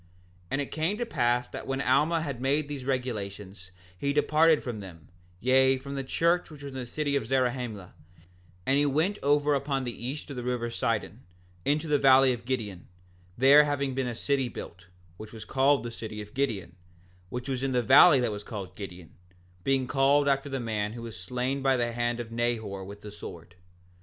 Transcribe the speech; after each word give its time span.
6:7 0.45 0.47
And 0.49 0.57
now 0.57 0.63
it 0.63 0.71
came 0.71 0.97
to 0.97 1.05
pass 1.05 1.47
that 1.49 1.67
when 1.67 1.79
Alma 1.79 2.23
had 2.23 2.41
made 2.41 2.67
these 2.67 2.85
regulations 2.85 3.69
he 3.95 4.13
departed 4.13 4.63
from 4.63 4.79
them, 4.79 5.09
yea, 5.39 5.77
from 5.77 5.93
the 5.93 6.03
church 6.03 6.49
which 6.49 6.63
was 6.63 6.73
in 6.73 6.79
the 6.79 6.87
city 6.87 7.15
of 7.15 7.27
Zarahemla, 7.27 7.93
and 8.65 8.93
went 8.95 9.19
over 9.21 9.53
upon 9.53 9.83
the 9.83 9.93
east 10.07 10.31
of 10.31 10.37
the 10.37 10.43
river 10.43 10.71
Sidon, 10.71 11.21
into 11.65 11.87
the 11.87 11.99
valley 11.99 12.33
of 12.33 12.45
Gideon, 12.45 12.87
there 13.37 13.65
having 13.65 13.93
been 13.93 14.07
a 14.07 14.15
city 14.15 14.49
built, 14.49 14.87
which 15.17 15.31
was 15.31 15.45
called 15.45 15.83
the 15.83 15.91
city 15.91 16.19
of 16.19 16.33
Gideon, 16.33 16.75
which 17.29 17.47
was 17.47 17.61
in 17.61 17.71
the 17.73 17.83
valley 17.83 18.19
that 18.21 18.31
was 18.31 18.43
called 18.43 18.75
Gideon, 18.75 19.13
being 19.63 19.85
called 19.85 20.27
after 20.27 20.49
the 20.49 20.59
man 20.59 20.93
who 20.93 21.03
was 21.03 21.15
slain 21.15 21.61
by 21.61 21.77
the 21.77 21.91
hand 21.91 22.19
of 22.19 22.31
Nehor 22.31 22.83
with 22.83 23.01
the 23.01 23.11
sword. 23.11 23.53